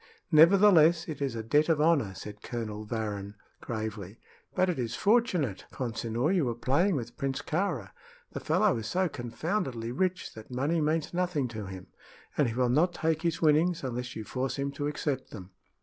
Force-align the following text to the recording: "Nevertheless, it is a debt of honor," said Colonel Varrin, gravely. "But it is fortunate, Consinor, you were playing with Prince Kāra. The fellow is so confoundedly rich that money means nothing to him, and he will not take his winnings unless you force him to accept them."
"Nevertheless, 0.31 1.07
it 1.07 1.21
is 1.21 1.35
a 1.35 1.43
debt 1.43 1.69
of 1.69 1.79
honor," 1.79 2.15
said 2.15 2.41
Colonel 2.41 2.85
Varrin, 2.87 3.35
gravely. 3.61 4.19
"But 4.55 4.67
it 4.67 4.79
is 4.79 4.95
fortunate, 4.95 5.65
Consinor, 5.71 6.33
you 6.33 6.45
were 6.45 6.55
playing 6.55 6.95
with 6.95 7.17
Prince 7.17 7.43
Kāra. 7.43 7.91
The 8.31 8.39
fellow 8.39 8.77
is 8.77 8.87
so 8.87 9.07
confoundedly 9.07 9.91
rich 9.91 10.33
that 10.33 10.49
money 10.49 10.81
means 10.81 11.13
nothing 11.13 11.47
to 11.49 11.67
him, 11.67 11.85
and 12.35 12.47
he 12.47 12.55
will 12.55 12.69
not 12.69 12.95
take 12.95 13.21
his 13.21 13.43
winnings 13.43 13.83
unless 13.83 14.15
you 14.15 14.23
force 14.23 14.55
him 14.55 14.71
to 14.71 14.87
accept 14.87 15.29
them." 15.29 15.51